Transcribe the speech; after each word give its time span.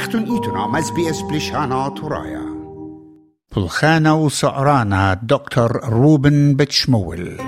اختون 0.00 0.22
ايتونا 0.22 0.66
مز 0.66 0.90
بي 0.90 1.10
اس 1.10 1.20
بلشانا 1.22 1.88
ترايا 1.88 2.42
بلخانة 3.56 4.14
وسعرانا 4.14 5.14
دكتور 5.22 5.80
روبن 5.88 6.54
بتشمول. 6.54 7.40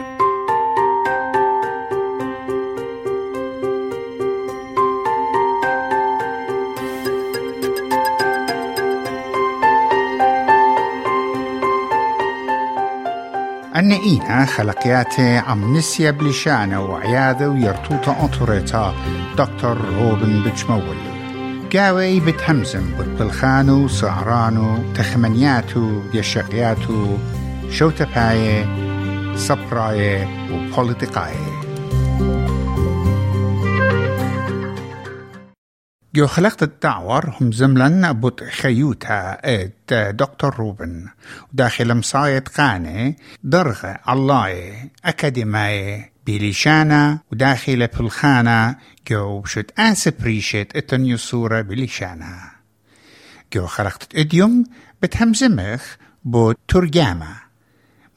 أن 13.76 13.92
إينا 13.92 14.44
خلقياتي 14.44 15.36
عم 15.36 15.76
نسيا 15.76 16.10
بلشانة 16.10 16.84
وعياذة 16.84 17.46
ويرتوطة 17.46 18.24
أطوريتا 18.24 18.94
دكتور 19.38 19.76
روبن 20.00 20.42
بتشمول. 20.46 21.11
قاوي 21.76 22.20
بتهمزم 22.20 22.94
بالبلخانو 22.98 23.88
سعرانو 23.88 24.92
تخمنياتو 24.92 26.02
يشقياتو 26.14 27.18
شوتباية 27.70 28.66
صبراية 29.36 30.28
وبوليتيقاية. 30.52 31.62
جو 36.14 36.26
خلقت 36.26 36.62
الدعور 36.62 37.36
هم 37.40 37.52
زملن 37.52 38.12
بوت 38.12 38.44
خيوتا 38.44 39.38
إت 39.44 39.94
دكتور 39.94 40.56
روبن. 40.56 41.08
وداخل 41.52 41.94
مصايد 41.94 42.48
قانة 42.48 43.14
درغة 43.44 43.98
الله 44.08 44.74
أكاديمية 45.04 46.11
بليشانا 46.26 47.18
وداخل 47.32 47.86
بلخانة 47.86 48.76
جو 49.10 49.40
بشت 49.40 49.70
أنسبريشت 49.78 50.66
اتنيو 50.76 51.16
صورة 51.16 51.60
بليشانا 51.60 52.50
جو 53.54 53.66
خلقت 53.66 54.14
اديوم 54.14 54.64
بتهمزمخ 55.02 55.96
بو 56.24 56.52
ترجامة 56.68 57.42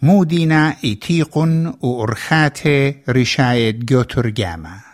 مودينا 0.01 0.75
ايتيقن 0.83 1.73
وأرخاته 1.81 2.95
رشاية 3.09 3.71
جو 3.71 4.01
ترجامة 4.01 4.84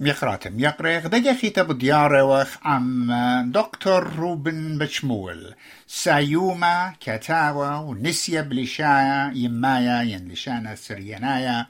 ميقراتم. 0.00 0.60
يقريق 0.60 1.06
دقا 1.06 1.34
خيتب 1.34 1.78
ديارة 1.78 2.22
وخ 2.24 2.56
عم 2.62 3.12
دكتور 3.52 4.16
روبن 4.16 4.78
بشمول 4.78 5.54
سايوما 5.86 6.94
كتاوى 7.00 7.84
ونسيا 7.84 8.40
بلشايا 8.40 9.32
يمايا 9.34 10.02
ينلشانا 10.02 10.74
سرينايا 10.74 11.66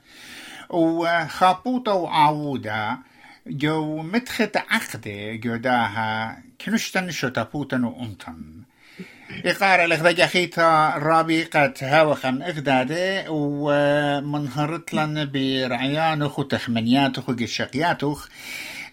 وخابوطة 0.71 1.93
وعاودة 1.93 2.99
جو 3.47 4.03
متخت 4.03 4.57
عقدة 4.57 5.35
جو 5.35 5.57
داها 5.57 6.43
كنشتن 6.61 7.11
شتابوتن 7.11 7.85
وأنتن 7.85 8.64
إقارة 9.47 9.87
لغدا 9.87 10.27
خيتا 10.27 10.95
رابقة 10.97 11.75
هاوخن 11.83 12.43
إغدادة 12.43 13.25
ومنهرت 13.29 14.95
لن 14.95 15.31
برعيانوخ 15.33 16.39
وتخمنياتوخ 16.39 17.29
وقشقياتوخ. 17.29 18.29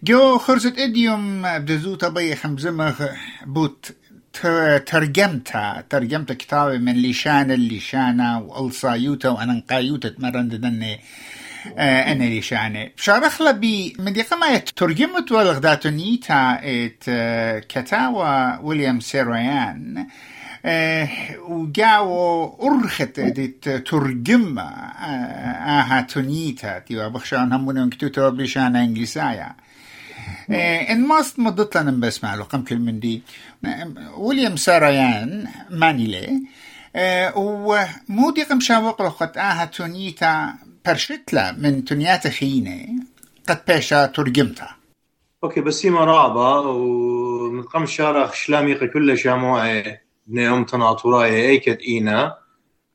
جو 0.03 0.37
خرزت 0.37 0.79
إديوم 0.79 1.41
بدزوتا 1.59 2.09
بي 2.09 2.35
خمزمخ 2.35 3.01
بوت 3.45 3.91
ترجمتها 4.85 5.83
ترجمت 5.89 6.31
كتابي 6.31 6.77
من 6.77 7.01
لشان 7.01 7.51
اللشانة 7.51 8.39
وألصايوتا 8.39 9.29
وأنقايوتا 9.29 10.09
تمرن 10.09 10.47
دني 10.47 10.99
أنا 11.77 12.39
لشانة 12.39 12.89
شارخ 12.95 13.41
لبي 13.41 13.95
من 13.99 14.13
دي 14.13 14.21
قما 14.21 14.57
ترجمت 14.57 15.31
والغداتونيتا 15.31 16.59
إت 16.63 17.03
كتاوى 17.69 18.59
ويليام 18.63 18.99
سيرويان. 18.99 20.07
وجاو 21.49 22.45
أرخت 22.63 23.19
ديت 23.19 23.69
ترجم 23.69 24.59
آها 24.59 26.01
تونيتا 26.01 26.79
تيوا 26.79 27.07
بخشان 27.07 27.53
همون 27.53 27.77
انكتوتو 27.77 28.31
بلشان 28.31 28.75
انجليسايا 28.75 29.55
ان 30.89 31.07
ماست 31.07 31.39
مضت 31.39 31.77
لنا 31.77 31.91
بسمع 31.91 32.35
له 32.35 32.43
قم 32.43 32.61
كل 32.63 32.79
من 32.79 32.99
دي 32.99 33.21
ويليام 34.17 34.55
ساريان 34.55 35.47
مانيلي 35.69 36.41
ومودي 37.35 38.43
قم 38.43 38.59
شاوق 38.59 39.01
لقد 39.01 39.37
آها 39.37 39.65
تونيتا 39.65 40.53
برشتلا 40.85 41.51
من 41.51 41.85
تونيات 41.85 42.27
خينة 42.27 42.87
قد 43.47 43.61
بيشا 43.67 44.05
ترجمتها 44.05 44.75
أوكي 45.43 45.61
بس 45.61 45.85
هي 45.85 45.91
مرابة 45.91 46.59
ومن 46.59 47.63
قم 47.63 47.85
شارخ 47.85 48.33
شلامي 48.33 48.75
كل 48.75 49.17
شاموعي 49.17 49.81
بني 49.81 50.10
ام 50.29 50.65
تناطوراي 50.65 51.49
ايكت 51.49 51.81
إينا. 51.81 52.37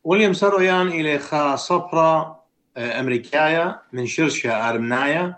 وليم 0.05 0.33
سرويان 0.33 0.89
إلى 0.89 1.19
خا 1.19 1.57
صبرا 1.57 2.41
أمريكايا 2.77 3.81
من 3.93 4.07
شرشة 4.07 4.71
أرمنايا. 4.71 5.37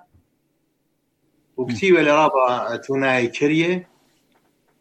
وكتيبة 1.57 2.03
لرابا 2.03 2.77
توناي 2.77 3.27
كرية. 3.29 3.89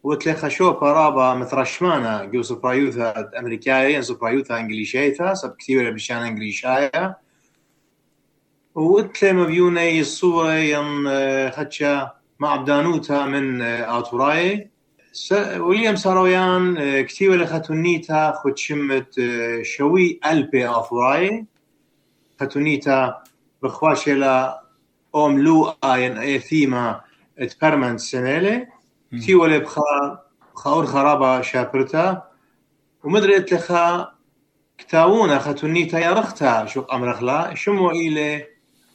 وتلخا 0.03 0.49
شوبا 0.49 0.93
رابا 0.93 1.33
مثرشمانا 1.33 2.25
جو 2.25 2.41
سبرايوثا 2.41 3.31
امريكايا 3.39 3.89
ين 3.89 4.01
سبرايوثا 4.01 4.59
انجليشيتا 4.59 5.33
سب 5.33 5.55
كتيبة 5.55 5.83
لبشان 5.83 6.17
انجليشايا 6.17 7.15
وتلي 8.75 9.33
مبيوني 9.33 9.99
الصورة 9.99 10.53
ين 10.53 11.51
خدشا 11.51 12.11
مع 12.39 12.55
بدانوتا 12.55 13.25
من 13.25 13.61
آتوراي. 13.61 14.69
ويليام 15.57 15.95
سارويان 15.95 17.01
كتيبة 17.01 17.35
لختونيتا 17.35 18.31
خد 18.31 18.57
شمت 18.57 19.15
شوي 19.61 20.19
ألبي 20.25 20.69
آثوراي 20.69 21.45
ختونيتا 22.39 23.23
بخواشي 23.63 24.13
لا 24.13 24.61
أم 25.15 25.39
لو 25.39 25.73
آين 25.83 26.17
أي 26.17 26.39
ثيما 26.39 27.01
تبرمنت 27.49 27.99
سنالي 27.99 28.67
كتيبة 29.11 29.47
لبخا 29.47 30.19
خاور 30.53 30.85
خرابة 30.85 31.41
شابرتا 31.41 32.23
ومدري 33.03 33.37
لخا 33.37 34.11
كتاونا 34.77 35.39
ختونيتا 35.39 35.99
يرختا 35.99 36.65
شو 36.65 36.81
أمرخلا 36.81 37.55
شمو 37.55 37.91
إلي 37.91 38.45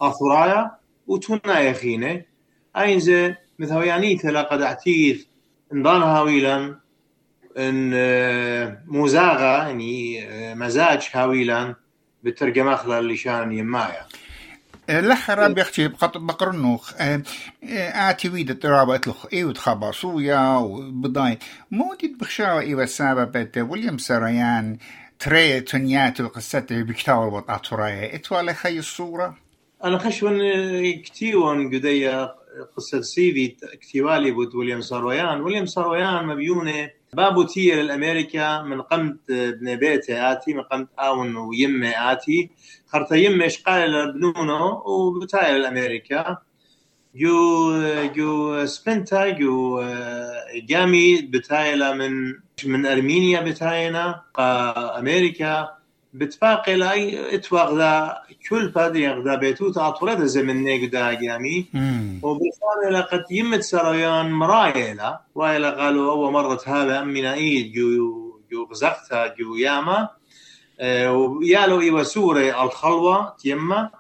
آثورايا 0.02 0.70
وتونا 1.06 1.60
يخينه 1.60 2.22
أينزي 2.76 3.34
مثويانيته 3.58 4.30
لقد 4.30 4.60
اعتيث 4.62 5.31
انضان 5.72 6.02
هاويلا 6.02 6.76
إن 7.58 7.90
مزاغة 8.86 9.44
يعني 9.44 10.26
مزاج 10.54 11.08
هاويلا 11.12 11.74
بالترجمة 12.22 12.76
خلال 12.76 13.04
اللشان 13.04 13.52
يمايا. 13.52 14.06
لحرا 14.88 15.48
بيختي 15.48 15.88
بقرنوخ 16.14 16.92
آتي 17.62 18.28
ويدة 18.28 18.54
ترابة 18.54 19.00
لخ 19.06 19.26
إيو 19.32 19.52
تخبصويا 19.52 20.56
وبضاي 20.56 21.38
مودي 21.70 22.16
بخشاوة 22.20 22.60
إيوة 22.60 22.84
سابة 22.84 23.62
ويليام 23.62 23.98
سريان 23.98 24.78
تري 25.18 25.60
تنيات 25.60 26.20
وقصته 26.20 26.82
بكتاب 26.82 27.32
وطاطرايا 27.32 28.14
إتوالي 28.14 28.54
خي 28.54 28.78
الصورة؟ 28.78 29.38
أنا 29.84 29.98
خشون 29.98 30.38
كتيون 30.92 31.74
قدية 31.74 32.34
قصة 32.76 33.00
سيدي 33.00 33.56
كتيوالي 33.80 34.30
بود 34.30 34.54
ويليام 34.54 34.80
سارويان. 34.80 35.40
ويليام 35.40 35.66
سارويان 35.66 36.26
مبيونة 36.26 36.90
بابو 37.12 37.42
تي 37.42 37.74
للأمريكا 37.74 38.62
من 38.62 38.82
قمت 38.82 39.30
ابن 39.30 39.76
بيتي 39.76 40.32
آتي 40.32 40.54
من 40.54 40.62
قمت 40.62 40.88
آون 40.98 41.36
ويمي 41.36 42.12
آتي. 42.12 42.50
خرطة 42.86 43.16
يمي 43.16 43.48
شقال 43.48 43.92
لبنونو 43.92 44.82
وبتاي 44.86 45.58
للأمريكا 45.58 46.38
جو 47.14 47.72
جو 48.02 48.66
سبنتا 48.66 49.28
جو 49.28 49.84
جامي 50.54 51.22
بتايلا 51.22 51.94
من 51.94 52.34
من 52.64 52.86
أرمينيا 52.86 53.40
بتاينا 53.40 54.22
أمريكا. 54.98 55.81
بتفاقي 56.12 56.76
لاي 56.76 57.34
اتواق 57.34 57.74
ذا 57.74 58.18
كل 58.48 58.72
فادي 58.72 59.08
غدا 59.08 59.34
بيتوت 59.34 59.78
اطولت 59.78 60.20
زمن 60.20 60.64
نيقدا 60.64 61.06
قامي 61.06 61.66
وبالفعل 62.22 62.92
لقد 62.92 63.24
يمت 63.30 63.62
سريان 63.62 64.32
مرايلة 64.32 65.18
وايلا 65.34 65.70
قالوا 65.70 66.12
اول 66.12 66.32
مرة 66.32 66.60
هذا 66.66 67.00
امنا 67.02 67.34
ايد 67.34 67.72
جو 67.72 67.88
جو 68.50 68.64
غزقتها 68.70 69.26
جو 69.26 69.54
ياما 69.56 70.08
آه 70.80 71.12
ويالو 71.12 71.80
ايوا 71.80 72.02
سوري 72.02 72.62
الخلوة 72.62 73.36
تيما 73.38 73.90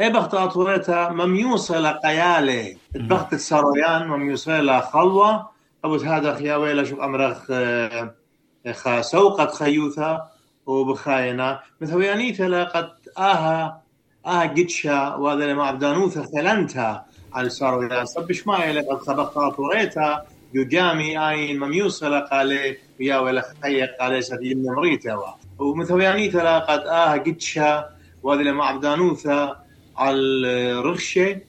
اي 0.00 0.10
بخت 0.10 0.34
اطولتها 0.34 1.08
مميوصة 1.08 1.78
لقيالي 1.80 2.76
بخت 2.94 3.32
السريان 3.32 4.08
مميوصة 4.08 4.60
لخلوة 4.60 5.48
ابو 5.84 5.96
هذا 5.96 6.34
خياويلا 6.34 6.84
شو 6.84 7.02
امرخ 7.02 7.46
آه 7.50 8.14
خا 8.72 9.00
سوقة 9.02 9.46
خيوثها 9.46 10.30
وبخاينا 10.68 11.60
مثويانيتا 11.80 12.42
لقد 12.42 12.88
آها 13.18 13.82
آها 14.26 14.42
قدشا 14.42 15.14
وهذا 15.14 15.54
ما 15.54 15.64
عبدانوثا 15.64 16.22
خلنتها 16.34 17.06
على 17.32 17.48
سارويا 17.48 18.04
صبش 18.04 18.46
ما 18.46 18.72
لقد 18.72 18.98
خبقت 18.98 19.56
طوريتا 19.56 20.22
يجامي 20.54 21.28
اين 21.30 21.60
مميوصة 21.60 22.18
قال 22.20 22.76
ويا 23.00 23.18
ولا 23.18 23.42
خيق 23.62 23.96
قال 24.00 24.24
سدي 24.24 24.54
من 24.54 24.64
مريتا. 24.64 25.34
ومثوياني 25.58 26.28
ترى 26.28 26.60
قد 26.68 26.80
آه 26.86 27.12
قدشا 27.12 27.88
وهذه 28.22 28.40
لما 28.40 28.64
عبدانوثا 28.64 29.56
على 29.96 30.18
الرغشة 30.18 31.40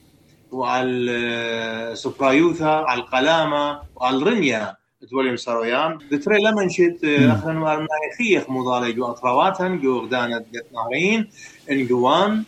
وعلى 0.52 1.90
سفرايوثا 1.94 2.64
على 2.88 3.00
القلامة 3.00 3.80
وعلى 3.96 4.16
الرنيا 4.16 4.76
تولي 5.08 5.32
مسرويان 5.32 5.98
دتري 6.10 6.38
لما 6.38 6.64
نشيت 6.64 7.04
اخرن 7.04 7.56
وارنا 7.56 7.88
خيخ 8.18 8.50
مضالي 8.50 8.92
جو 8.92 9.04
اطرواتن 9.04 9.80
جو 9.80 9.98
غدانة 9.98 10.44
نهرين 10.72 11.30
إن 11.70 11.86
جوان 11.86 12.44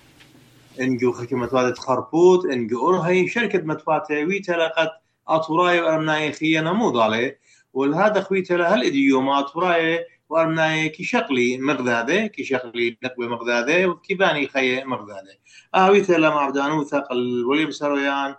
إن 0.81 0.97
جو 0.97 1.13
خكمة 1.13 1.49
وادت 1.53 1.79
خربوط 1.79 2.45
إن 2.45 2.67
جو 2.67 2.91
أرهي 2.91 3.29
شركة 3.29 3.59
متفاتة 3.59 4.25
ويتلقت 4.25 4.91
أطوراي 5.29 5.81
وارنا 5.81 6.31
خينا 6.31 6.73
مضالي 6.73 7.37
والهذا 7.73 8.21
خويتلا 8.21 8.75
هل 8.75 8.87
اديوم 8.87 9.29
أطوراي 9.29 10.07
وارنا 10.29 10.87
كي 10.87 11.05
شقلي 11.05 11.59
مغذاده 11.59 12.27
كي 12.27 12.45
شقلي 12.45 12.97
نقبه 13.03 13.29
مغذاده 13.29 13.87
وكي 13.87 14.15
باني 14.15 14.49
خي 14.49 14.85
مغذاده. 14.85 15.39
اهويتلا 15.75 16.31
مع 16.31 16.49
بدانو 16.49 16.85
ثقل 16.85 17.45
ولي 17.45 17.67
مسرويان 17.67 18.35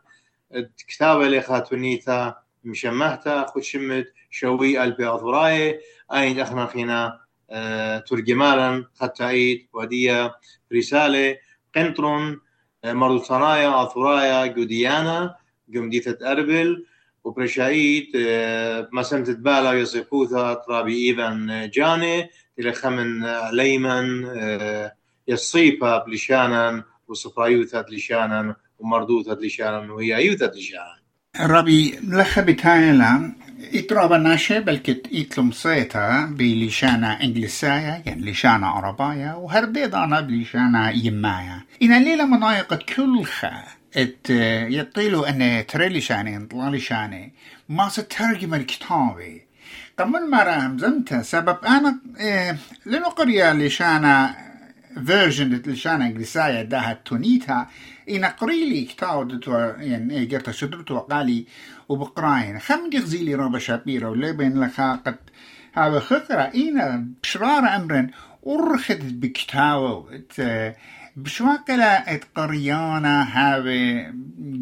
كتابة 0.88 1.28
لخاتونيتا 1.28 2.43
مشمهتا 2.64 3.46
خود 3.46 3.64
شمت 3.64 4.14
شوي 4.30 4.84
البي 4.84 5.06
اطوراي 5.06 5.80
اين 6.14 6.40
اخنا 6.40 6.66
فينا 6.66 7.20
أه 7.50 8.00
ترجمالا 8.00 8.86
ختايد 8.96 9.68
وديا 9.74 10.32
رسالة 10.74 11.38
قنطرون 11.76 12.42
مرض 12.86 13.22
اثورايا 13.32 14.46
جوديانا 14.46 15.36
جمديثة 15.70 16.32
اربل 16.32 16.86
وبرشايد 17.24 18.12
أه 18.16 18.90
مسمت 18.92 19.30
بالا 19.30 19.74
يصيقوثا 19.74 20.54
ترابي 20.54 21.10
ايفان 21.10 21.70
جاني 21.74 22.30
إلى 22.60 22.74
خمن 22.74 23.26
ليمن 23.52 24.26
أه 24.26 24.96
يصيبها 25.28 25.98
بلشانا 25.98 26.84
وصفرايوثا 27.08 27.86
لشانا 27.90 28.56
ومردوثا 28.80 29.34
لشانا 29.34 29.94
وهي 29.94 30.26
يوثا 30.26 30.46
لشانا 30.46 31.03
ربي 31.40 32.00
لخ 32.04 32.40
بتايلا 32.40 33.32
إترابا 33.74 34.18
ناشي 34.18 34.60
بلكت 34.60 35.08
إتلم 35.14 35.52
صيتا 35.52 36.26
بلشانا 36.26 37.24
إنجليسايا 37.24 38.04
يعني 38.06 38.32
لشانا 38.32 38.68
عربايا 38.68 39.34
وهربيض 39.34 39.96
أنا 39.96 40.22
بلشانا 40.22 40.92
يمايا. 40.92 41.62
إن 41.82 41.94
الليلة 41.94 42.26
منايقة 42.26 42.80
كل 42.96 43.24
خا 43.26 43.64
إت 43.98 44.30
يطيلو 44.70 45.24
أن 45.24 45.66
تري 45.68 45.90
لشاني 45.90 46.38
انطلا 46.38 46.76
لشاني 46.78 47.34
ما 47.70 47.90
سترجم 47.90 48.54
الكتابي. 48.54 49.42
قبل 50.00 50.32
مرة 50.32 50.68
همزمت 50.68 51.14
سبب 51.14 51.58
أنا 51.66 52.00
إيه 52.20 52.58
لنقريا 52.86 53.54
لشانا 54.98 55.06
فيرجن 55.06 55.62
لشانا 55.66 56.06
إنجليسايا 56.06 56.64
داها 56.64 56.94
تونيتا 57.06 57.68
إن 58.10 58.26
قريلي 58.26 58.86
كتاو 58.86 59.24
دتو 59.24 59.58
يعني 59.58 60.26
قرتا 60.26 60.52
شدرتو 60.52 61.00
قالي 61.00 61.46
وبقراين 61.90 62.60
خم 62.60 62.90
دي 62.90 63.36
رابا 63.36 63.60
شابيرا 63.60 64.10
ولبن 64.10 64.64
لخا 64.64 64.96
قد 64.96 65.18
هذا 65.74 66.00
خطرة 66.00 66.52
إينا 66.54 67.08
شرار 67.24 67.76
أمرن 67.76 68.10
أرخد 68.48 69.20
بكتاو 69.20 70.10
بشواكلا 71.16 72.14
ات 72.14 72.24
قريانا 72.36 73.38
هاوي 73.38 74.14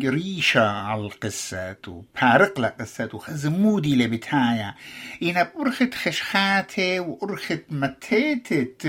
قريشة 0.02 0.70
على 0.70 1.02
القصة 1.02 1.76
وبارق 1.88 2.60
لقصة 2.60 3.10
وخزمودي 3.14 3.96
لبتايا 3.96 4.76
إنا 5.24 5.52
برخت 5.58 5.94
خشخاتي 5.94 7.00
وأرخت 7.00 7.62
متيتت 7.70 8.88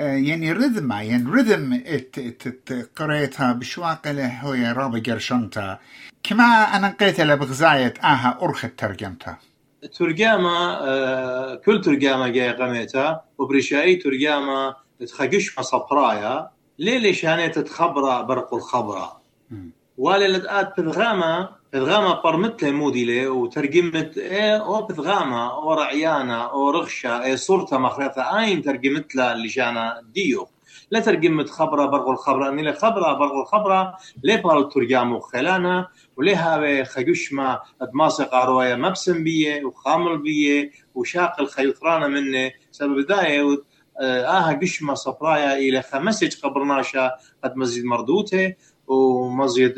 يعني 0.00 0.52
رذمة 0.52 1.02
يعني 1.02 1.30
رذم 1.30 1.82
ات 1.86 2.18
ات 2.18 2.72
قريتها 2.96 3.52
بشواقلة 3.52 4.40
هو 4.40 4.52
رابع 4.52 4.98
قرشنتا 4.98 5.78
كما 6.22 6.44
أنا 6.44 6.96
قيت 7.00 7.20
بغزاية 7.20 7.94
آها 8.04 8.38
أرخت 8.42 8.72
ترجمتها 8.78 9.38
ترجمة 9.98 10.72
آه 10.72 11.54
كل 11.54 11.80
ترجمة 11.80 12.28
جاي 12.28 12.52
قميتها 12.52 13.24
وبرشاي 13.38 13.96
ترجمة 13.96 14.76
تخجش 15.06 15.60
صبرايا. 15.60 16.50
ليلي 16.78 17.12
شانيت 17.12 17.58
تخبرة 17.58 18.22
برق 18.22 18.54
الخبرة. 18.54 19.20
ولا 19.98 20.28
لدقات 20.28 20.80
بثغامة 20.80 21.59
بثغامة 21.72 22.22
برمت 22.22 22.64
مودي 22.64 23.04
لي 23.04 23.26
وترجمت 23.26 24.18
إيه 24.18 24.56
أو 24.56 24.82
بثغامة 24.86 25.52
أو 25.52 25.74
رعيانة 25.74 26.34
أو 26.34 26.70
رغشة 26.70 27.22
إيه 27.24 27.36
صورتها 27.36 27.78
مخرطة 27.78 28.38
آين 28.38 28.62
ترجمت 28.62 29.14
لها 29.14 29.46
شانا 29.48 30.02
ديو. 30.14 30.48
لا 30.90 31.00
ترجمت 31.00 31.50
خبرة 31.50 31.86
برغ 31.86 32.10
الخبرة 32.10 32.48
أني 32.48 32.62
لي 32.62 32.72
خبرة 32.72 33.12
برغ 33.12 33.40
الخبرة 33.40 33.96
ليه 34.24 34.36
بار 34.36 34.58
الترجام 34.58 35.20
خلانا 35.20 35.88
وليها 36.16 36.84
خجوش 36.84 37.32
ما 37.32 37.60
ادماس 37.82 38.22
قاروية 38.22 38.74
مبسم 38.74 39.24
بية 39.24 39.64
وخامل 39.64 40.18
بية 40.18 40.70
وشاق 40.94 41.40
الخيطرانة 41.40 42.06
مني. 42.06 42.52
سبب 42.70 43.06
دايه 43.06 43.62
آها 44.00 44.58
قشمة 44.62 44.94
صفرايا 44.94 45.56
إلى 45.58 45.82
خمسة 45.82 46.30
قبرناشا 46.42 47.10
قد 47.44 47.56
مزيد 47.56 47.84
مردوتة. 47.84 48.54
ومزيد 48.90 49.74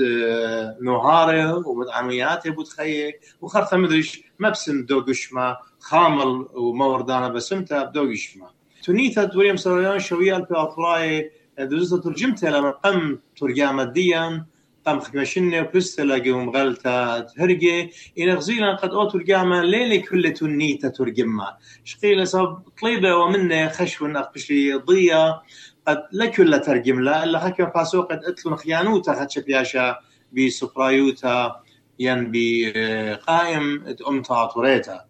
نهاره 0.83 1.69
ومدعمياته 1.69 2.51
بتخيه 2.51 3.21
وخرثة 3.41 3.77
مدريش 3.77 4.23
مبسم 4.39 4.85
دو 4.85 5.01
قشمة 5.01 5.57
خامل 5.81 6.47
وموردانا 6.55 7.29
بسمتا 7.29 7.83
بدو 7.83 8.11
قشمة. 8.11 8.47
تونيتا 8.85 9.31
ويليام 9.37 9.57
سريان 9.57 9.99
شوية 9.99 10.37
البي 10.37 11.31
دوزة 11.59 12.01
ترجمتها 12.01 12.51
لما 12.51 12.71
قم 12.71 13.19
ترجمة 13.37 13.85
ديان 13.85 14.45
قام 14.87 15.01
خمشنة 15.01 15.61
وبستلا 15.61 16.23
قوم 16.25 16.51
غلطة 16.51 17.21
تهرجي 17.21 17.91
إن 18.19 18.31
غزيلا 18.31 18.77
قد 18.77 18.91
أوتو 18.91 19.19
القامة 19.19 19.63
ليلي 19.63 19.99
كل 19.99 20.33
تنيتا 20.33 20.89
ترجمة. 20.89 21.47
شقيلة 21.85 22.25
صاب 22.25 22.63
طليبة 22.83 23.17
ومنة 23.17 23.69
خشو 23.69 24.07
نقبش 24.07 24.51
لي 24.51 24.75
ضية 24.75 25.43
قد 25.89 26.03
لكل 26.13 26.61
ترجم 26.61 27.01
لا 27.01 27.25
إلا 27.25 27.39
حكم 27.39 27.71
فاسو 27.71 28.03
قد 28.03 28.25
أتلون 28.25 28.57
خيانوتا 28.57 29.15
خدش 29.15 29.39
بياشا 29.39 29.97
بسفرايوتا 30.33 31.61
ين 31.99 32.31
بقائم 32.33 33.85
أمتا 34.09 34.45
طوريتا 34.45 35.05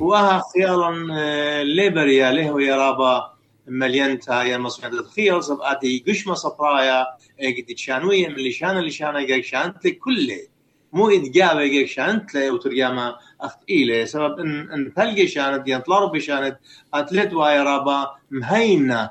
وها 0.00 0.42
خيالا 0.54 0.90
ليبريا 1.64 2.30
له 2.32 2.62
يا 2.62 2.76
رابا 2.76 3.32
مليانتا 3.66 4.42
يا 4.42 4.58
مصنع 4.58 4.88
تخيل 5.02 5.42
صبقاتي 5.42 6.04
قشمة 6.08 6.34
صفرايا 6.34 7.06
قد 7.40 7.76
شانوية 7.76 8.28
من 8.28 8.34
لشان 8.34 8.78
لشان 8.78 9.16
قاك 9.16 9.44
شانت 9.44 9.88
كله 9.88 10.40
مو 10.92 11.08
إدجابة 11.08 11.60
قاك 11.60 11.84
شانت 11.86 12.34
له 12.34 12.50
وترجمة 12.50 13.14
أخت 13.40 13.58
إيله 13.70 14.04
سبب 14.04 14.38
إن 14.38 14.70
إن 14.72 14.94
تلقي 14.94 15.26
شانت 15.26 15.68
ين 15.68 15.78
طلارو 15.80 16.08
بشانت 16.08 16.56
أتلت 16.94 17.32
واي 17.32 17.60
رابا 17.62 18.10
مهينة 18.30 19.10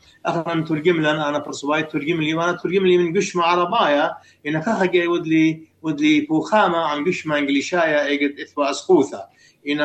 أخنا 0.25 0.65
ترجم 0.65 0.97
لنا 0.97 1.29
أنا 1.29 1.37
برسواي 1.37 1.83
ترجم 1.83 2.21
لي 2.21 2.33
وأنا 2.33 2.51
ترجم 2.51 2.85
لي 2.85 2.97
من 2.97 3.17
قشمة 3.17 3.43
عربايا 3.43 4.11
إن 4.47 4.59
كخا 4.59 4.85
جاي 4.85 5.07
ودلي 5.07 5.67
ودلي 5.81 6.21
بوخامة 6.21 6.77
عن 6.77 7.05
قشمة 7.05 7.37
إنجليشايا 7.37 8.05
إيجد 8.05 8.39
إثبا 8.39 8.69
أسخوثة. 8.69 9.23
إن 9.69 9.81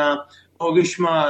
أو 0.60 0.76
قشمة 0.78 1.24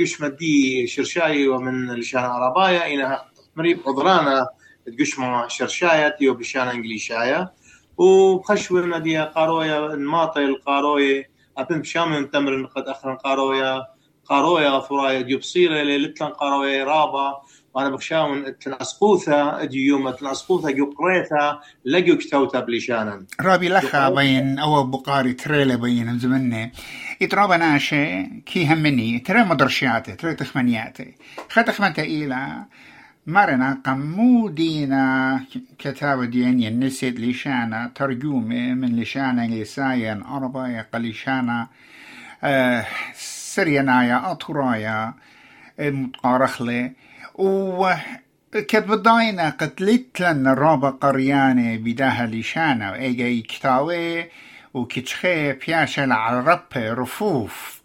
قشمة 0.00 0.28
دي 0.28 0.86
شرشاي 0.86 1.48
ومن 1.48 1.90
لشان 1.94 2.20
عربايا 2.20 2.94
إن 2.94 3.18
مريب 3.56 3.80
عذرانا 3.86 4.48
تقشمة 4.86 5.48
شرشاية 5.48 6.08
تيو 6.08 6.34
بشان 6.34 6.68
انجليشاية 6.68 7.52
وخشوة 7.96 8.98
دي 8.98 9.18
قارويا 9.18 9.86
الماطي 9.86 10.44
القاروية 10.44 11.30
أبن 11.58 11.80
بشامن 11.80 12.30
تمرن 12.30 12.66
قد 12.66 12.88
أخرن 12.88 13.16
قارويا 13.16 13.86
قارويا 14.24 14.80
فرايا 14.80 15.20
ديو 15.20 15.38
بصيرة 15.38 15.82
ليلتلن 15.82 16.28
قارويا 16.28 16.84
رابا 16.84 17.42
وأنا 17.76 17.90
بخشاون 17.90 18.58
تنعسقوثا 18.58 19.62
اديوم 19.62 20.10
تنعسقوثا 20.10 20.68
قريثا 20.98 21.60
لقو 21.84 22.16
كتوتا 22.16 22.60
بلشانا 22.60 23.26
رابي 23.40 23.68
لخا 23.68 24.08
بين 24.10 24.58
أو 24.58 24.84
بقاري 24.84 25.32
تريلا 25.32 25.76
بين 25.76 26.18
زمني. 26.18 26.72
يترابا 27.20 27.56
ناشي 27.56 28.22
كي 28.22 28.66
همني 28.66 29.18
ترى 29.18 29.44
مدرشياتي 29.44 30.12
ترى 30.12 30.34
تخمنياتي. 30.34 31.14
خطخمنتا 31.50 32.02
إلى 32.02 32.64
مرنا 33.26 33.80
قمودينا 33.84 35.40
كتاب 35.78 36.24
دين 36.24 36.60
ينسد 36.60 37.18
لشانا 37.18 37.92
ترجمة 37.94 38.74
من 38.74 39.00
لشانا 39.00 39.44
إنجليسايا 39.44 40.22
عربية 40.24 40.88
قليشانا 40.94 41.68
آه 42.44 42.86
سرينايا 43.14 44.30
أطرايا 44.30 45.14
متقارخلة 45.78 46.90
و 47.38 47.94
كتب 48.52 49.02
داينا 49.02 49.50
قتلت 49.50 50.20
لنا 50.20 50.54
رابا 50.54 50.90
قريانة 50.90 51.76
بداها 51.76 52.26
لشانا 52.26 52.90
وإيجا 52.90 53.46
كتاوي 53.48 54.30
وكتشخي 54.74 55.52
بياشا 55.52 56.14
على 56.14 56.60
رفوف. 56.76 57.82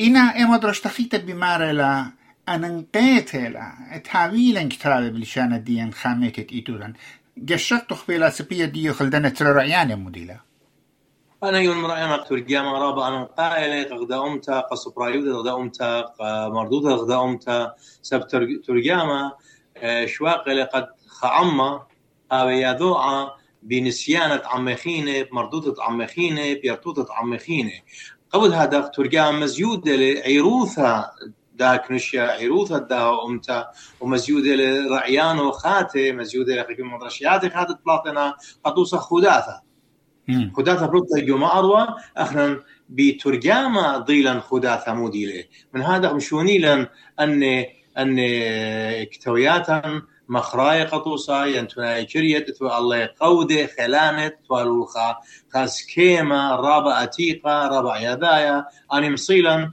إنا 0.00 0.20
إما 0.20 0.56
درشتخيت 0.56 1.14
بمارلا 1.14 2.06
أننقيتلا 2.48 3.72
تاويلا 4.12 4.68
كتاب 4.68 5.12
بلشانا 5.12 5.56
ديان 5.56 5.92
خامتت 5.92 6.52
إيتولا 6.52 6.92
قشقت 7.48 7.92
خبيلا 7.92 8.30
سبيا 8.30 8.66
ديو 8.66 8.94
خلدنا 8.94 9.28
ترى 9.28 9.52
رعيانة 9.52 9.94
مديلا 9.94 10.36
أنا 11.48 11.58
يوم 11.58 11.86
رأينا 11.86 12.16
ترجمة 12.16 12.72
رابع 12.72 13.08
أنا 13.08 13.24
قائلة 13.24 13.96
غدا 13.96 14.26
أمتا 14.26 14.60
قصبرايودا 14.60 15.32
غدا 15.32 15.56
أمتا 15.56 16.14
مردودة 16.48 16.90
غدا 16.90 17.22
أمتا 17.22 17.74
سب 18.02 18.26
ترجمة 18.66 19.32
شواقلة 20.04 20.64
قد 20.64 20.86
خعمة 21.08 21.82
أو 22.32 22.48
يذوعة 22.48 23.36
بنسيانة 23.62 24.42
عمخينة 24.44 25.26
مردودة 25.32 25.82
عمخينة 25.82 26.54
بيرتوتة 26.54 27.06
عمخينة. 27.10 27.72
قبل 28.30 28.54
هذا 28.54 28.80
ترجمة 28.80 29.30
مزيودة 29.30 29.96
لعيروثها 29.96 31.12
داك 31.54 31.90
نشيا 31.90 32.22
عيروثة 32.22 32.78
دا 32.78 33.24
أمتا 33.26 33.70
ومزيودة 34.00 34.54
لرعيان 34.54 35.38
وخاتي 35.38 36.12
مزيودة 36.12 36.62
لخيكم 36.62 36.94
مدرشيات 36.94 37.52
خاتت 37.52 37.78
بلاطنا 37.86 38.34
قطوسة 38.64 38.98
خداثة. 38.98 39.65
خداثة 40.56 40.86
بلوتا 40.86 41.18
يوم 41.18 41.44
أروى 41.44 41.86
أخنا 42.16 42.60
بترجمة 42.88 43.98
ضيلا 43.98 44.40
خداثة 44.40 44.94
موديلة 44.94 45.44
من 45.74 45.82
هذا 45.82 46.12
مشوني 46.12 46.58
لن 46.58 46.86
أن 47.20 47.64
أن 47.98 48.16
كتوياتا 49.04 50.02
مخراي 50.28 50.84
قطوسا 50.84 51.44
ينتونا 51.44 52.02
كريت 52.02 52.50
تو 52.50 52.78
الله 52.78 53.10
قودة 53.20 53.66
خلانت 53.78 54.36
والوخا 54.50 55.16
خاس 55.54 55.86
كيما 55.86 56.56
رابع 56.56 57.02
أتيقا 57.02 57.68
رابع 57.68 58.12
يدايا 58.12 58.64
أني 58.94 59.10
مصيلا 59.10 59.72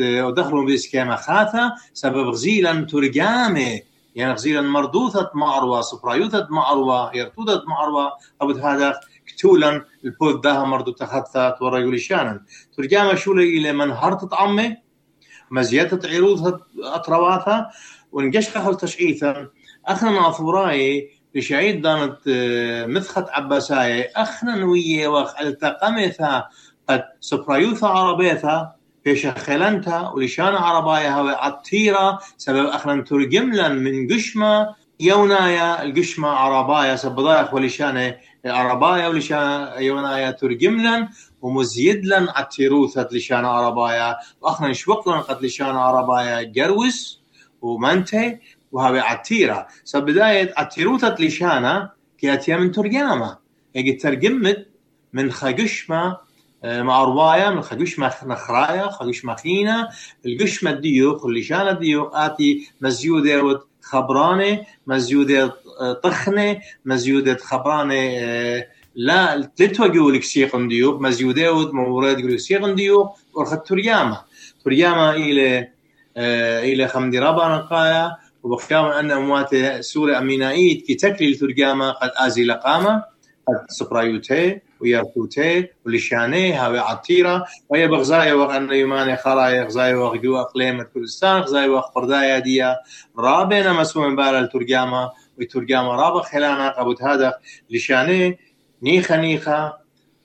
ودخلوا 0.00 0.66
بإسكيما 0.66 1.16
خاثة 1.16 1.72
سبب 1.94 2.28
غزيلا 2.28 2.84
ترجامة 2.84 3.80
يعني 4.14 4.32
غزيلا 4.32 4.60
مردوثة 4.60 5.30
معروة 5.34 5.80
صفرايوثة 5.80 6.46
معروة 6.50 7.16
يرتودة 7.16 7.62
معروة. 7.66 8.12
قبل 8.40 8.60
هذا 8.60 9.00
كتولا 9.38 9.84
البود 10.04 10.40
داها 10.40 10.64
مردو 10.64 10.92
تخثت 10.92 11.54
ورجل 11.60 12.00
شانا 12.00 12.44
ترجامة 12.76 13.14
شولة 13.14 13.42
إلى 13.42 13.72
من 13.72 13.90
هرت 13.90 14.34
عمه 14.34 14.76
مزيادة 15.50 16.08
عروضها 16.08 16.60
أطرواثها 16.82 17.70
ونقش 18.12 18.48
خل 18.48 18.76
تشعيثا. 18.76 19.48
أخنا 19.86 20.10
ناثوراي 20.10 21.10
لشعيد 21.34 21.82
دانت 21.82 22.18
مثخت 22.88 23.28
عباساي. 23.28 24.02
أخنا 24.16 24.64
ويا 24.64 25.08
وخ 25.08 25.40
التقمتها 25.40 26.48
قد 26.88 27.04
سبرايوثا 27.20 27.86
عربيثا 27.86 28.72
بيش 29.04 29.26
خلنتا 29.26 30.12
ولشان 30.14 30.54
عربايا 30.54 31.10
هوا 31.10 31.30
عطيرة 31.30 32.18
سبب 32.36 32.66
أخنا 32.66 33.02
ترجم 33.02 33.52
لن 33.52 33.74
من 33.74 34.14
قشمة 34.14 34.74
يونايا 35.00 35.82
القشمة 35.82 36.28
عربايا 36.28 36.96
سبضايخ 36.96 37.54
ولشان 37.54 38.14
عربايا 38.44 39.08
ولشان 39.08 39.68
يونايا 39.78 40.30
ترجم 40.30 40.80
لن 40.80 41.08
ومزيد 41.42 42.06
لن 42.06 42.28
عتيروثة 42.28 43.08
لشان 43.12 43.44
عربايا 43.44 44.16
وأخنا 44.40 44.68
نشوق 44.68 45.08
لن 45.08 45.20
قد 45.20 45.44
لشان 45.44 45.66
عربايا 45.76 46.42
جروس 46.42 47.20
ومنتي 47.62 48.38
وهذا 48.72 49.00
عتيرة 49.00 49.66
سبداية 49.84 50.54
عتيروثة 50.56 51.16
لشانا 51.20 51.90
كاتيا 52.18 52.56
من 52.56 52.72
ترجمة. 52.72 53.38
يجي 53.74 53.92
ترجمت 53.92 54.66
من 55.12 55.32
خقشمة 55.32 56.16
مع 56.64 57.04
رواية 57.04 57.50
من 57.50 57.62
خقشمة 57.62 58.12
نخرايا 58.26 58.88
خقشمة 58.88 59.34
خينا 59.36 59.88
القشمة 60.26 60.70
ديوخ 60.70 61.26
اللشانة 61.26 61.72
ديوخ 61.72 62.14
آتي 62.14 62.70
مزيودة 62.80 63.60
خبرانة 63.82 64.60
مزيودة 64.86 65.56
طخنة 66.02 66.60
مزيودة 66.84 67.36
خبرانة 67.36 68.64
لا 68.94 69.50
تلتوجو 69.56 70.10
لك 70.10 70.22
سيقن 70.22 70.68
ديوخ 70.68 71.00
مزيودة 71.00 71.72
مورد 71.72 72.20
لك 72.20 72.38
سيقن 72.38 72.74
ديوخ 72.74 73.08
ورخت 73.34 73.66
ترياما 73.66 74.24
ترياما 74.64 75.10
إلى 75.10 75.68
إلى 76.72 76.88
خمدي 76.88 77.18
رابا 77.18 77.48
نقايا 77.48 78.16
وبخيام 78.42 78.84
أن 78.84 79.10
أموات 79.10 79.80
سورة 79.80 80.18
أمينائيت 80.18 80.86
كي 80.86 80.94
تكلي 80.94 81.28
الترجامة 81.28 81.90
قد 81.90 82.10
آزي 82.16 82.44
لقامة 82.44 83.04
قد 83.48 83.66
سبرايوتي 83.68 84.60
ويركوتي 84.80 85.68
ولشاني 85.86 86.52
هاوي 86.52 86.78
عطيرة. 86.78 87.44
وهي 87.68 87.88
بغزايا 87.88 88.34
وأن 88.34 88.72
يماني 88.72 89.16
خرايا 89.16 89.64
غزايا 89.64 89.96
وغجو 89.96 90.36
أقليمة 90.36 90.82
كردستان 90.82 91.40
غزايا 91.40 91.68
وخبردايا 91.68 92.38
ديا. 92.38 92.76
رابنا 93.18 93.72
مسوم 93.72 94.16
بالا 94.16 94.38
الترجامة 94.38 95.10
وترجامة 95.40 95.88
رابا 95.88 96.22
خلانا 96.22 96.68
قبوت 96.68 97.02
هذا 97.02 97.34
لشاني 97.70 98.38
نيخا 98.82 99.16
نيخا 99.16 99.72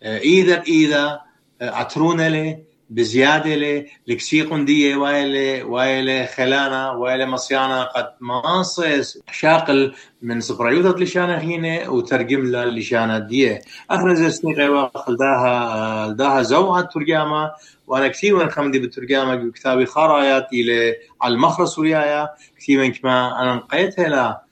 إيذا 0.03 0.63
إيذا 0.67 1.20
عطرونا 1.62 2.29
لي 2.29 2.63
بزيادة 2.89 3.55
لي 3.55 3.88
لكسيقن 4.08 4.65
دي 4.65 4.96
وايلة 4.96 5.63
وايلة 5.63 6.25
خلانا 6.25 6.91
وايلة 6.91 7.25
مصيانا 7.25 7.84
قد 7.84 8.13
ماصص 8.22 9.17
شاقل 9.32 9.93
من 10.22 10.41
سبرايوثة 10.41 11.00
لشانا 11.00 11.41
هنا 11.41 11.89
وترجم 11.89 12.46
لها 12.46 12.65
لشانا 12.65 13.20
دي 13.20 13.60
أخرج 13.89 14.27
سنيقة 14.27 14.72
واخل 14.72 15.17
داها 15.17 16.08
داها 16.12 16.41
زوعة 16.41 16.82
ترجمة. 16.82 17.51
وأنا 17.88 18.08
كثير 18.08 18.36
من 18.36 18.50
خمدي 18.50 18.79
بالترجمة 18.79 19.36
بكتابي 19.36 19.86
خرايات 19.86 20.53
إلى 20.53 20.96
على 21.22 21.34
المخرس 21.34 21.79
ويايا. 21.79 22.29
كثير 22.60 22.79
من 22.79 22.91
كما 22.91 23.41
أنا 23.41 23.55
نقيتها 23.55 24.43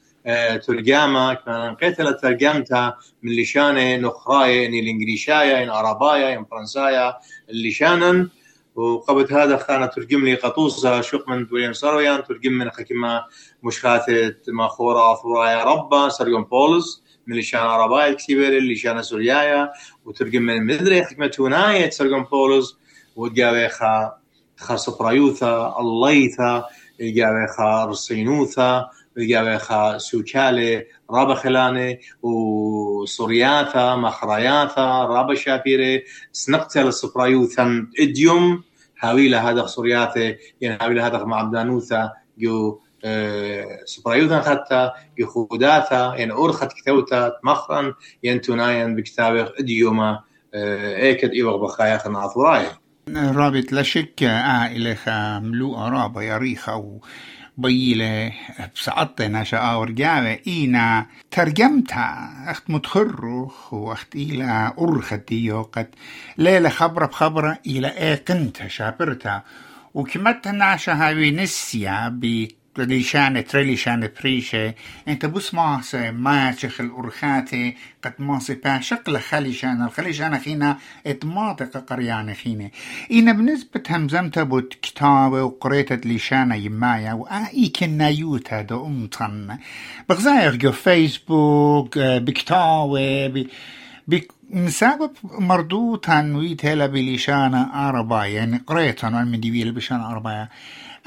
ترجمة 0.67 1.33
كما 1.33 1.69
نقيت 1.69 2.01
لها 2.01 2.11
ترجمتها 2.11 2.97
من 3.23 3.41
لشانة 3.41 3.95
نخراية 3.95 4.67
إن 4.67 4.73
الإنجليشاية 4.73 5.63
إن 5.63 5.69
عرباية 5.69 6.37
إن 6.37 6.45
فرنساية 6.45 7.17
اللشانا 7.49 8.29
وقبل 8.75 9.33
هذا 9.33 9.57
خانة 9.57 9.85
ترجم 9.85 10.25
لي 10.25 10.35
قطوسة 10.35 11.01
شق 11.01 11.29
من 11.29 11.47
ويليام 11.51 11.73
سارويان 11.73 12.23
ترجم 12.23 12.51
من 12.51 12.71
حكيمة 12.71 13.21
مش 13.63 13.79
خاثة 13.79 14.35
ما 14.47 14.67
خورا 14.67 15.15
ثورايا 15.15 15.63
ربا 15.63 16.09
سريون 16.09 16.43
بولس 16.43 17.03
من 17.27 17.37
لشان 17.37 17.59
عرباية 17.59 18.13
كتيبة 18.13 18.47
لشان 18.49 19.03
سوريايا. 19.03 19.69
وترجم 20.05 20.41
من 20.41 20.65
مدري 20.65 21.05
حكمة 21.05 21.27
توناية 21.27 21.89
سريون 21.89 22.23
بولس. 22.23 22.77
وقاوي 23.15 23.69
خا 23.69 24.13
خا 24.57 24.75
سبرايوثا 24.75 25.75
الليثا 25.79 26.65
قاوي 26.99 27.47
خا 27.57 27.85
رصينوثا 27.85 28.89
وقاوي 29.17 29.99
سوكالي 29.99 30.85
رابا 31.11 31.33
خلاني 31.35 31.99
وصورياثا 32.21 33.95
مخراياثا 33.95 35.03
رابا 35.03 35.35
شافيري 35.35 36.03
سنقتل 36.31 36.87
السبرايوثا 36.87 37.87
اديوم 37.99 38.63
هاويلا 38.99 39.49
هذا 39.49 39.65
صورياثي 39.65 40.35
يعني 40.61 40.77
هاويلا 40.81 41.07
هذا 41.07 41.23
مع 41.23 41.39
عبدانوثا 41.39 42.11
جو 42.37 42.79
سبرايوثا 43.85 44.41
خدتا 44.41 44.93
جو 45.19 45.27
خوداثا 45.27 46.15
يعني 46.15 46.31
أرخت 46.31 46.73
كتوتا 46.73 47.31
مخرا 47.43 47.93
ينتونايا 48.23 48.85
بكتابه 48.85 49.49
اديوما 49.59 50.19
ايكد 50.53 51.29
ايوغ 51.31 51.63
بخايا 51.63 52.07
نعثورايا 52.09 52.71
رابط 53.09 53.71
لا 53.71 53.83
شك 53.83 54.23
عائلة 54.23 54.97
ملوء 55.43 55.77
رابا 55.77 56.21
يريخا 56.21 56.99
بيلة 57.57 58.31
بسعطنا 58.75 59.43
شاء 59.43 59.79
ورجعة 59.79 60.37
إينا 60.47 61.05
ترجمتها. 61.31 62.45
أخت 62.47 62.69
متخرخ 62.69 63.73
وأخت 63.73 64.15
إلى 64.15 64.73
أرختي 64.79 65.51
قد 65.51 65.87
ليلة 66.37 66.69
خبرة 66.69 67.05
بخبرة 67.05 67.57
إلى 67.67 67.87
إيه 67.87 68.15
كنت 68.15 68.67
شابرتها. 68.67 69.43
وكمت 69.93 70.47
نعشة 70.47 70.93
هاوي 70.93 71.31
نسيا 71.31 72.07
ليشانة 72.77 73.41
تري 73.41 73.63
ليشانة 73.63 74.09
بريشة 74.21 74.73
إنت 75.07 75.25
ماسة 75.53 76.11
ما 76.11 76.51
تشخ 76.51 76.81
الأرخاتي 76.81 77.75
قد 78.03 78.13
ماسة 78.19 78.57
با 78.63 78.79
شقل 78.79 79.19
خلي 79.19 79.53
شانا 79.53 79.85
الخلي 79.85 80.13
شانا 80.13 80.37
خينا 80.37 80.77
اتماطق 81.07 81.77
قريانا 81.77 82.33
خينا. 82.33 82.69
إنا 83.11 83.31
بنسبة 83.31 83.83
همزمتا 83.89 84.43
بوت 84.43 84.73
كتابة 84.81 85.43
وقريتة 85.43 85.95
ليشانة 85.95 86.55
يمايا 86.55 87.13
وآي 87.13 87.69
كنا 87.69 88.09
يوتا 88.09 88.61
دو 88.61 88.85
أمطن 88.85 89.57
بغزاير 90.09 90.55
جو 90.55 90.71
فيسبوك 90.71 91.97
بكتابة 94.51 94.65
بسبب 94.65 95.11
مردوطا 95.23 96.33
ويتهلا 96.35 96.85
بليشانة 96.85 97.89
أربعة 97.89 98.25
يعني 98.25 98.61
قريتها 98.67 99.09
من 99.09 99.39
ديبيل 99.39 99.71
بشان 99.71 100.01
أربعة 100.01 100.49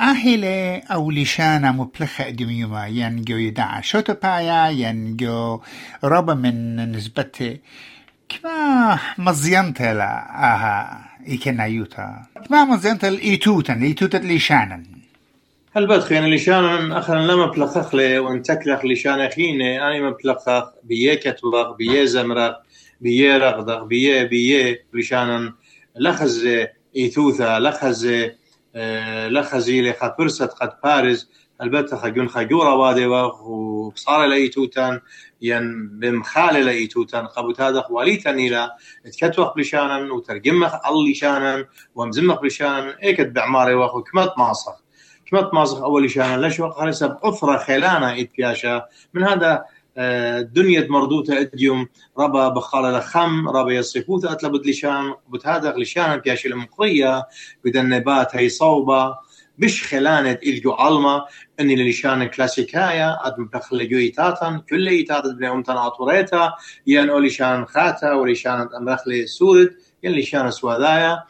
أهل 0.01 0.45
أو 0.93 1.11
لشانة 1.11 1.73
مبلخة 1.73 2.31
دميوما 2.31 2.87
ينجو 2.87 3.37
يدعى 3.37 3.83
شوتو 3.83 4.15
بايا 4.23 4.69
ينجو 4.69 5.61
ربا 6.05 6.35
من 6.35 6.77
نسبته 6.93 7.57
كما 8.29 8.99
مزينتا 9.19 9.95
لا 9.95 10.13
آها 10.53 11.05
إيكنا 11.29 11.67
يوتا 11.67 12.23
كما 12.49 12.65
مزينتا 12.65 13.09
الإيتوتا 13.09 13.73
الإيتوتا 13.73 14.17
لشانا 14.17 14.83
هل 15.77 15.87
بدخين 15.87 16.25
لشان 16.25 16.93
أخنا 16.93 17.19
لما 17.19 17.47
بلخخ 17.47 17.95
لي 17.95 18.19
وانتكلخ 18.19 18.85
لشان 18.85 19.29
خيني 19.29 19.83
أنا 19.83 20.11
مبلخخ 20.11 20.65
بيه 20.85 21.15
كتبخ 21.15 21.77
بيه 21.79 22.05
بيه 23.01 23.37
رغدخ 23.37 23.83
بيه 23.83 24.23
بيه 24.23 24.87
لشان 24.93 25.53
لخز 25.97 26.49
إيتوثا 26.97 27.59
لخز 27.59 28.31
لخزي 29.29 29.91
لخ 29.91 30.05
برست 30.19 30.43
قد 30.43 30.73
بارز 30.85 31.31
البته 31.63 31.97
خجون 31.97 32.29
خجورة 32.29 32.75
وادي 32.75 33.07
وبصار 33.07 34.27
لأيتوتان 34.27 35.01
ين 35.43 35.89
بمخال 35.89 36.65
لأيتوتان 36.65 37.27
قبوت 37.27 37.61
هذا 37.61 37.81
خواليتان 37.81 38.35
إلى 38.35 38.71
تكتوخ 39.21 39.55
بلشانا 39.55 40.13
وترجمخ 40.13 40.87
اللي 40.87 41.15
شانا 41.15 41.67
ومزمخ 41.95 42.41
بلشانا 42.41 43.03
إيكت 43.03 43.27
بعماري 43.27 43.75
واخو 43.75 44.03
كمت 44.03 44.33
ماصخ. 44.39 44.73
كمت 45.31 45.55
ماصخ 45.55 45.83
أول 45.83 46.11
شانا 46.11 46.47
لش 46.47 46.61
وقت 46.61 46.73
خلصة 46.73 47.07
بأثرة 47.07 47.57
خلانة 47.57 48.21
إتبياشا 48.21 48.87
من 49.15 49.25
هذا 49.25 49.65
دنيا 50.41 50.87
مردوتة 50.91 51.41
أديوم 51.41 51.89
ربا 52.19 52.49
بخال 52.49 52.95
لخم 52.95 53.49
ربا 53.49 53.73
يصفوت 53.73 54.25
اتلبد 54.25 54.67
لشان 54.67 55.15
بتهادق 55.29 55.77
لشان 55.79 56.17
بياش 56.17 56.47
المقرية 56.47 57.27
بدن 57.65 57.89
نبات 57.89 58.37
هي 58.37 58.49
صوبة 58.49 59.15
بش 59.59 59.83
خلانة 59.83 60.39
إلجو 60.47 60.73
علما 60.73 61.25
إني 61.61 61.91
لشان 61.91 62.25
كلاسيكايا 62.25 63.27
آدم 63.27 63.45
بخل 63.45 63.89
جويتاتا 63.89 64.63
كل 64.69 64.89
ايتاتا 64.89 65.29
بني 65.29 65.51
أمتن 65.51 65.73
اطوريتا 65.77 66.53
ين 66.87 67.11
أو 67.11 67.19
لشان 67.19 67.67
خاتا 67.67 68.13
ولشان 68.13 68.69
أمرخلي 68.77 69.27
سورد 69.27 69.71
ين 70.03 70.13
لشان 70.13 70.51
سوادايا. 70.51 71.23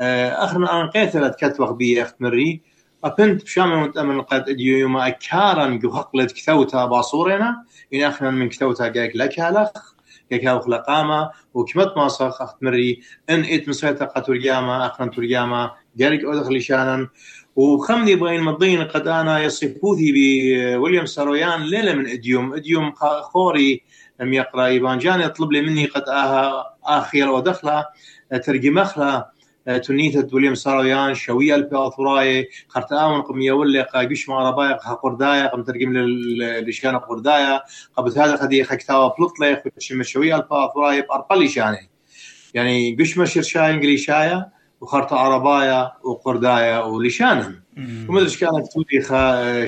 أخرنا 0.00 0.72
أنا 0.80 0.90
قيتلت 0.90 1.34
كتبخ 1.34 1.70
بي 1.70 2.02
أخت 2.02 2.14
مري 2.20 2.60
أبنت 3.04 3.44
بشام 3.44 3.82
متأمن 3.82 4.20
قد 4.20 4.48
اديو 4.48 4.78
يوم 4.78 4.96
أكارن 4.96 5.78
جو 5.78 5.90
هقلت 5.90 6.32
كثوتا 6.32 6.84
باصورنا 6.86 7.64
إن 7.94 8.02
أخنا 8.02 8.30
من 8.30 8.48
كثوتا 8.48 8.88
جاك 8.88 9.16
لك 9.16 9.40
هلخ 9.40 9.94
جاك 10.32 10.44
هاوخ 10.44 10.68
لقامة 10.68 11.30
وكمت 11.54 11.92
ما 11.96 12.08
صخ 12.08 12.42
أخت 12.42 12.62
مري 12.62 13.00
إن 13.30 13.44
إت 13.44 13.68
مسيطة 13.68 14.04
قترجامة 14.04 14.86
أخنا 14.86 15.06
ترجامة 15.06 15.70
جارك 15.96 16.24
أدخل 16.24 16.56
لشانا 16.56 17.08
وخمني 17.56 18.14
بين 18.14 18.42
مضين 18.42 18.82
قد 18.82 19.08
أنا 19.08 19.38
يصفوثي 19.38 20.12
بويليام 20.12 21.06
سارويان 21.06 21.62
ليلة 21.62 21.92
من 21.92 22.06
إديوم. 22.06 22.54
إديوم 22.54 22.92
خوري 23.22 23.82
لم 24.20 24.32
يقرأ 24.32 24.66
إيبان 24.66 24.98
جاني 24.98 25.24
يطلب 25.24 25.52
لي 25.52 25.60
مني 25.60 25.86
قد 25.86 26.08
آها 26.08 26.76
آخر 26.84 27.30
ودخلة 27.30 27.84
ترجمخلة 28.44 29.35
تونيتا 29.86 30.28
وليم 30.32 30.54
سارويان 30.54 31.14
شوية 31.14 31.54
البياثوراي 31.54 32.48
قرتاون 32.68 33.22
قم 33.22 33.40
يولي 33.40 33.82
قا 33.82 34.04
قش 34.04 34.28
ما 34.28 34.50
ربايا 34.50 34.72
قا 34.72 34.94
قردايا 34.94 35.46
قم 35.46 35.62
ترجم 35.62 35.92
لشان 36.66 36.96
قردايا 36.98 37.60
قبل 37.96 38.10
هذا 38.10 38.36
قد 38.36 38.52
يخكتاوا 38.52 39.10
بلطلي 39.18 39.62
خشم 39.76 40.02
شوية 40.02 40.36
البياثوراي 40.36 41.02
بأرقل 41.02 41.48
شاني 41.48 41.90
يعني 42.54 42.96
قش 43.00 43.18
ما 43.18 43.24
شرشاي 43.24 43.70
إنجليشايا 43.70 44.50
وخرطة 44.80 45.16
عربايا 45.16 45.92
وقردايا 46.04 46.78
ولشانهم. 46.78 47.62
وما 48.08 48.20
ادري 48.20 48.36
كانت 48.36 48.66
تودي 48.72 49.02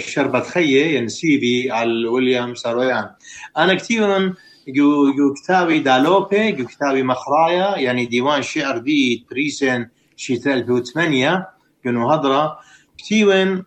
شربة 0.00 0.40
خيي 0.40 0.94
يعني 0.94 1.08
سيبي 1.08 1.70
على 1.70 2.08
ويليام 2.08 2.54
سارويان. 2.54 3.10
أنا 3.56 3.74
كثيرا 3.74 4.34
جو 4.68 5.12
جو 5.12 5.34
كتابي 5.34 5.78
دالوبي 5.78 6.52
جو 6.52 6.66
كتابي 6.66 7.02
مخرايا 7.02 7.78
يعني 7.78 8.06
ديوان 8.06 8.42
شعر 8.42 8.78
دي 8.78 9.26
بريسن 9.30 9.88
شيت 10.16 10.46
2008 10.46 11.48
كانوا 11.84 12.14
هضرة 12.14 12.58
كتيوين 12.98 13.64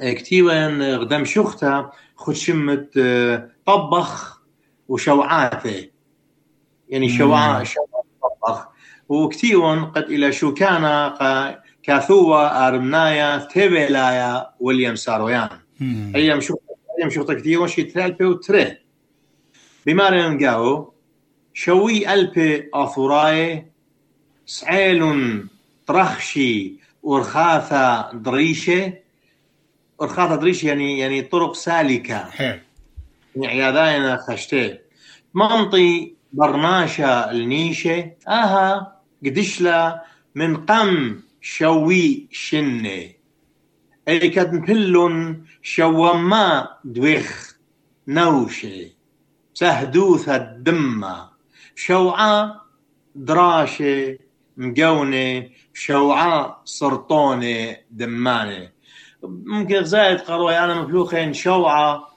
كتيوين 0.00 0.94
غدم 0.94 1.24
شختا 1.24 1.90
خد 2.16 2.34
شمت 2.34 2.98
طبخ 3.66 4.42
وشوعاته 4.88 5.88
يعني 6.88 7.08
شوعة 7.08 7.64
شوعة 7.64 8.04
طبخ. 8.22 8.68
وكتيون 9.08 9.84
قد 9.84 10.02
إلى 10.02 10.32
شو 10.32 10.54
كان 10.54 11.12
كاثوة 11.82 12.68
أرمنايا 12.68 13.38
تيبيلايا 13.38 14.50
ويليام 14.60 14.96
سارويان. 14.96 15.48
أيام 16.14 16.40
شختا 16.40 16.74
أيام 16.98 17.10
شختا 17.10 17.34
كتيون 17.34 17.68
شيت 17.68 17.96
2003 17.96 18.81
بمارن 19.86 20.38
جاو 20.38 20.92
شوي 21.54 22.14
ألبي 22.14 22.70
أثوراي 22.74 23.66
سعيل 24.46 25.02
طرخشي 25.86 26.72
ورخاثة 27.02 28.12
دريشة. 28.12 28.92
ورخاثة 29.98 30.36
دريشة 30.36 30.66
يعني 30.66 30.98
يعني 30.98 31.22
طرق 31.22 31.54
سالكة. 31.54 32.28
يعني 33.36 33.46
عياداينا 33.46 34.16
خشتي 34.16 34.78
منطي 35.34 36.14
برناشة 36.32 37.30
النيشة. 37.30 38.10
آها 38.28 39.00
قدشلا 39.24 40.04
من 40.34 40.56
قم 40.56 41.20
شوي 41.40 42.26
شنة. 42.32 43.12
أي 44.08 44.28
كد 44.28 44.52
مهلن 44.52 45.44
شوما 45.62 46.68
دويخ 46.84 47.56
نوشة. 48.08 48.90
سهدوثة 49.54 50.36
الدمة. 50.36 51.30
شوعة 51.74 52.62
دراشة 53.14 54.18
مقونة 54.56 55.48
شوعة 55.74 56.62
سرطونة 56.64 57.76
دمانة. 57.90 58.70
ممكن 59.22 59.84
زايد 59.84 60.20
قروي 60.20 60.58
أنا 60.58 60.82
مفلوخين 60.82 61.32
شوعة 61.32 62.08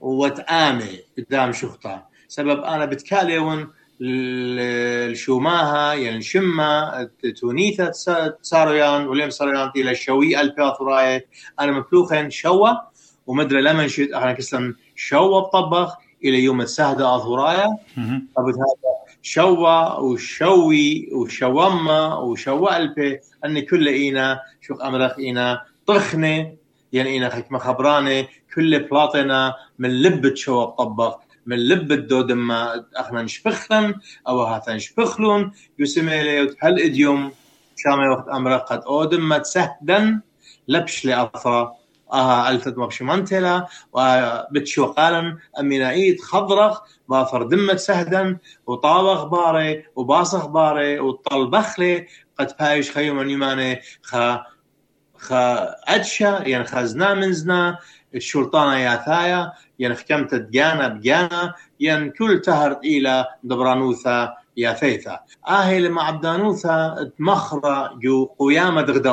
وتآمة 0.00 0.98
قدام 1.18 1.52
شخطة 1.52 2.06
سبب 2.28 2.60
أنا 2.60 2.84
بتكاليون 2.84 3.68
الشوماها 4.00 5.94
يعني 5.94 6.20
تونيثة 7.40 7.92
ساريان 8.42 9.06
وليم 9.06 9.30
ساريان 9.30 9.70
إلى 9.76 9.90
الشوي 9.90 10.40
البياثوراي 10.40 11.26
أنا 11.60 11.72
مفلوخين 11.72 12.30
شوة 12.30 12.80
ومدري 13.26 13.62
لمن 13.62 13.88
شيت 13.88 14.12
أنا 14.12 14.32
كسلم 14.32 14.76
شوة 14.94 15.40
بطبخ. 15.40 15.96
إلى 16.24 16.40
يوم 16.40 16.60
السهدة 16.60 17.14
اظهرايا 17.14 17.76
قبل 18.36 18.52
هذا 18.52 18.92
شوا 19.22 19.98
وشوي 19.98 21.08
وشوما 21.12 22.14
وشوا 22.18 22.76
البي 22.76 23.20
ان 23.44 23.60
كل 23.60 23.88
إينا 23.88 24.40
شو 24.60 24.74
أمرخ 24.74 25.18
إينا 25.18 25.62
طخنة 25.86 26.52
يعني 26.92 27.08
إينا 27.10 27.28
حكمة 27.34 27.58
خبرانة. 27.58 28.26
كل 28.54 28.78
بلاطنا 28.82 29.54
من 29.78 30.02
لب 30.02 30.34
شو 30.34 30.64
طبخ 30.64 31.18
من 31.46 31.56
لب 31.68 31.92
الدود 31.92 32.32
ما 32.32 32.84
أخنا 32.96 33.22
نشبخلن 33.22 33.94
أو 34.28 34.42
هاتا 34.42 34.74
نشبخلون 34.74 35.52
يسمى 35.78 36.22
لي 36.22 36.54
هل 36.60 36.80
اديوم 36.82 37.32
شامي 37.76 38.08
وقت 38.08 38.28
أمرخ 38.28 38.62
قد 38.62 38.82
اودم 38.82 39.28
ما 39.28 39.38
تسهدن 39.38 40.20
لبش 40.68 41.04
لاثرا 41.04 41.74
آها 42.12 42.50
ألتت 42.50 42.78
مغشمنتلا 42.78 43.66
وبتشو 43.92 44.86
قالن 44.86 45.38
أمينايت 45.60 46.20
خضرخ 46.22 46.80
بافر 47.08 47.42
دمت 47.42 47.78
سهدا 47.78 48.38
وطاوغ 48.66 49.28
باري 49.28 49.84
وباصخ 49.96 50.46
باري 50.46 50.98
وطلبخلي 51.00 52.06
قد 52.38 52.52
بايش 52.60 52.90
خيوم 52.90 53.28
يماني 53.28 53.80
خا 54.02 54.44
خا 55.16 55.74
أدشا 55.88 56.42
يعني 56.46 56.64
خزنا 56.64 57.14
من 57.14 57.32
زنا 57.32 57.78
الشلطانة 58.14 58.78
ياثايا 58.78 59.52
يعني 59.78 59.94
حكمت 59.94 60.34
دجانا 60.34 60.88
بجانا 60.88 61.54
يعني 61.80 62.10
كل 62.10 62.40
تهر 62.40 62.78
إلى 62.84 63.26
دبرانوثا 63.42 64.34
يا 64.56 64.72
ثيثا 64.72 65.20
آهي 65.48 65.80
لما 65.80 66.02
عبدانوثا 66.02 67.10
تمخرة 67.18 67.98
جو 68.02 68.24
قيامة 68.38 68.82
غدا 68.82 69.10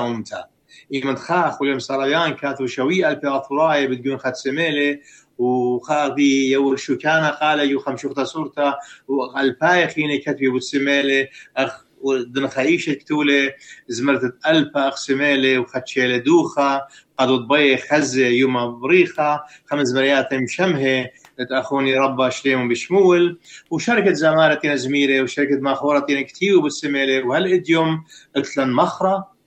أمتا 0.93 1.07
إيمن 1.07 1.15
خاخ 1.15 1.61
وليم 1.61 1.79
سريان 1.79 2.33
كاتو 2.33 2.65
شوي 2.65 3.09
البياطوراي 3.09 3.87
بدون 3.87 4.17
خد 4.17 4.33
سميلة 4.33 4.99
وخاضي 5.37 6.51
يو 6.51 6.75
كان 7.01 7.25
قال 7.25 7.59
يو 7.59 7.79
خمشوختا 7.79 8.23
صورتا 8.23 8.75
والباي 9.07 9.87
خيني 9.87 10.17
كتبي 10.17 10.47
بوتسميلة 10.49 11.27
أخ 11.57 11.85
ودن 12.01 12.47
خايشة 12.47 12.93
كتولة 12.93 13.53
زمرت 13.87 14.35
ألبا 14.47 14.87
أقسمالة 14.87 15.59
وخدشيلة 15.59 16.17
دوخة 16.17 16.81
قد 17.19 17.27
ضبي 17.27 17.77
خزة 17.77 18.27
يوم 18.27 18.79
بريخة 18.79 19.43
خمس 19.65 19.91
بريات 19.91 20.33
مشمهة 20.33 21.09
تأخوني 21.49 21.95
ربا 21.95 22.29
شليم 22.29 22.69
بشمول 22.69 23.39
وشركة 23.71 24.13
زمارة 24.13 24.75
زميرة 24.75 25.23
وشركة 25.23 25.59
ماخورة 25.59 25.99
كتير 25.99 26.59
بالسميلة 26.59 27.27
وهالإديوم 27.27 28.03
قتلن 28.35 28.71
مخرة 28.71 29.38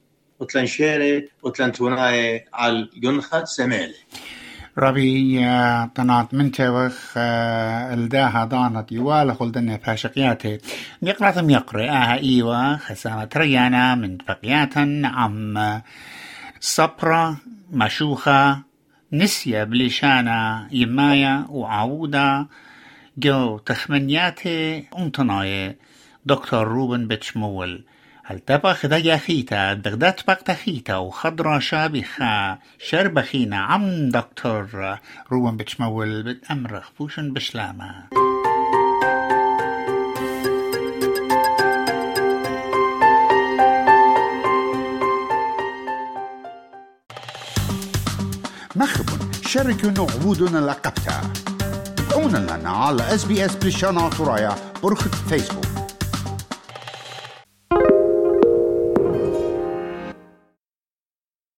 قتلن 0.42 0.66
شيرة 0.66 1.22
قتلن 1.42 1.72
توناية 1.72 2.44
على 2.54 2.88
جنخة 2.96 3.44
سميلة 3.44 3.94
ربي 4.78 5.38
طنات 5.94 6.34
من 6.34 6.52
توخ 6.52 7.12
الداها 7.16 8.44
ضانت 8.44 8.92
يوالا 8.92 9.34
خلدنا 9.34 9.76
فاشقياتي. 9.76 10.58
نقرأ 11.02 11.50
يقرأ 11.50 11.90
آها 11.90 12.18
إيوة 12.18 12.76
خسامة 12.76 13.28
ريانا 13.36 13.94
من 13.94 14.16
بقياتا 14.16 15.02
عم 15.04 15.80
صبرة 16.60 17.36
مشوخة 17.72 18.62
نسية 19.12 19.64
بليشانا 19.64 20.68
يمايا 20.72 21.46
وعودة 21.48 22.46
جو 23.18 23.58
تخمنياتي 23.58 24.84
أنتناي 24.98 25.76
دكتور 26.26 26.68
روبن 26.68 27.08
بتشمول 27.08 27.84
هل 28.24 28.38
تبقى 28.38 28.74
خدا 28.74 29.16
خيتا 29.16 29.74
دغدات 29.74 30.20
بقتا 30.26 30.54
خيتا 30.54 30.96
وخضرة 30.96 31.58
شابخة 31.58 32.58
شربخينا 32.78 33.56
عم 33.56 34.08
دكتور 34.08 34.98
روبن 35.32 35.56
بتشمول 35.56 36.22
بتأمرخ 36.22 36.90
فوشن 36.98 37.32
بشلامة. 37.32 37.94
مخبون 48.76 49.30
شاركونا 49.46 50.00
عبودنا 50.00 50.58
لقبتا 50.58 51.32
تابعونا 51.96 52.38
لنا 52.38 52.70
على 52.70 53.14
اس 53.14 53.24
بي 53.24 53.44
اس 53.44 53.56
بلشانا 53.56 54.08
ترايا 54.08 54.56
برخة 54.82 55.10
فيسبوك. 55.10 55.71